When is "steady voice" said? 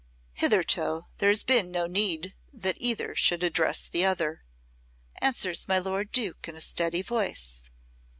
6.61-7.69